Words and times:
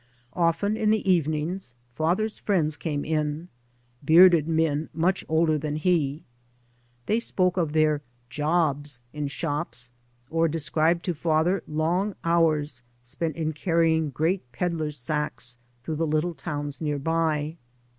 Often 0.33 0.77
in 0.77 0.89
the 0.89 1.07
evenings 1.07 1.75
father's 1.93 2.39
friends 2.39 2.75
came 2.75 3.05
in, 3.05 3.49
bearded 4.03 4.47
men 4.47 4.89
much 4.95 5.23
older 5.29 5.59
than 5.59 5.75
he. 5.75 6.23
They 7.05 7.19
spoke 7.19 7.55
of 7.55 7.73
their" 7.73 8.01
jobs" 8.41 8.99
in 9.13 9.27
shops, 9.27 9.91
or 10.31 10.47
described 10.47 11.05
to 11.05 11.13
father 11.13 11.61
long 11.67 12.15
hours 12.23 12.81
spent 13.03 13.35
in 13.35 13.53
carrying 13.53 14.09
great 14.09 14.51
pedlars' 14.51 14.97
sacks 14.97 15.59
through 15.83 15.97
the 15.97 16.07
little 16.07 16.33
towns 16.33 16.81
nearby. 16.81 17.57